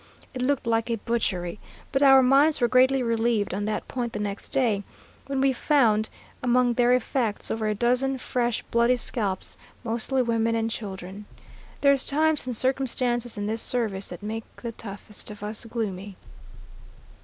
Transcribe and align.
It 0.33 0.41
looked 0.41 0.65
like 0.65 0.89
a 0.89 0.95
butchery, 0.97 1.59
but 1.91 2.01
our 2.01 2.23
minds 2.23 2.59
were 2.59 2.67
greatly 2.67 3.03
relieved 3.03 3.53
on 3.53 3.65
that 3.65 3.87
point 3.87 4.13
the 4.13 4.19
next 4.19 4.49
day, 4.49 4.83
when 5.27 5.39
we 5.39 5.53
found 5.53 6.09
among 6.41 6.73
their 6.73 6.91
effects 6.93 7.51
over 7.51 7.67
a 7.67 7.75
dozen 7.75 8.17
fresh, 8.17 8.63
bloody 8.71 8.95
scalps, 8.95 9.59
mostly 9.83 10.23
women 10.23 10.55
and 10.55 10.71
children. 10.71 11.25
There's 11.81 12.03
times 12.03 12.47
and 12.47 12.55
circumstances 12.55 13.37
in 13.37 13.45
this 13.45 13.61
service 13.61 14.07
that 14.07 14.23
make 14.23 14.45
the 14.63 14.71
toughest 14.71 15.29
of 15.29 15.43
us 15.43 15.65
gloomy." 15.65 16.17